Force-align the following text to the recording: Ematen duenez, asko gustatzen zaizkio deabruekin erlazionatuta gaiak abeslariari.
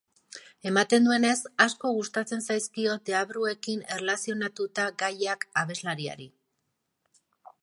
Ematen 0.69 1.03
duenez, 1.09 1.33
asko 1.65 1.91
gustatzen 1.97 2.43
zaizkio 2.49 2.97
deabruekin 3.11 3.87
erlazionatuta 3.99 4.89
gaiak 5.05 5.49
abeslariari. 5.65 6.31